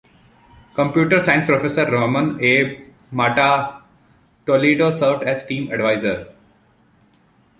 [0.73, 2.87] Computer science professor Ramon A.
[3.11, 6.33] Mata-Toledo served as team adviser.